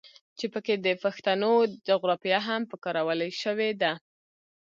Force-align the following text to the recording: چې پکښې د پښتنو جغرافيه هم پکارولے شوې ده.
چې 0.37 0.45
پکښې 0.53 0.75
د 0.85 0.87
پښتنو 1.03 1.51
جغرافيه 1.87 2.39
هم 2.47 2.61
پکارولے 2.71 3.29
شوې 3.41 3.69
ده. 3.81 3.91